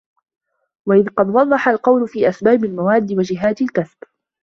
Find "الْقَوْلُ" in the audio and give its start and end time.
1.69-2.07